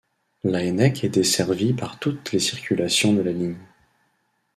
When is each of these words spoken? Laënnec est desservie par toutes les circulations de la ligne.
Laënnec 0.43 1.03
est 1.03 1.09
desservie 1.09 1.73
par 1.73 1.99
toutes 1.99 2.31
les 2.31 2.39
circulations 2.39 3.13
de 3.13 3.21
la 3.21 3.31
ligne. 3.31 3.59